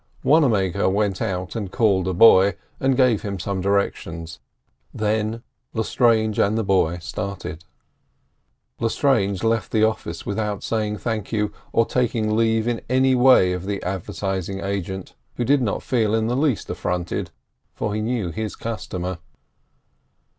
Wannamaker 0.23 0.89
went 0.89 1.21
out 1.21 1.55
and 1.55 1.71
called 1.71 2.07
a 2.07 2.13
boy 2.15 2.55
and 2.79 2.97
gave 2.97 3.21
him 3.21 3.37
some 3.37 3.61
directions; 3.61 4.39
then 4.91 5.43
Lestrange 5.73 6.39
and 6.39 6.57
the 6.57 6.63
boy 6.63 6.97
started. 6.97 7.65
Lestrange 8.79 9.43
left 9.43 9.71
the 9.71 9.83
office 9.83 10.25
without 10.25 10.63
saying 10.63 10.97
"Thank 10.97 11.31
you," 11.31 11.53
or 11.71 11.85
taking 11.85 12.35
leave 12.35 12.67
in 12.67 12.81
any 12.89 13.13
way 13.13 13.53
of 13.53 13.67
the 13.67 13.79
advertising 13.83 14.59
agent—who 14.61 15.45
did 15.45 15.61
not 15.61 15.83
feel 15.83 16.15
in 16.15 16.25
the 16.25 16.35
least 16.35 16.67
affronted, 16.71 17.29
for 17.75 17.93
he 17.93 18.01
knew 18.01 18.31
his 18.31 18.55
customer. 18.55 19.19